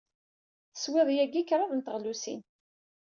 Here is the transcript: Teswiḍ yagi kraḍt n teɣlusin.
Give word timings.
Teswiḍ 0.73 1.09
yagi 1.13 1.43
kraḍt 1.43 1.73
n 1.75 1.79
teɣlusin. 1.85 2.41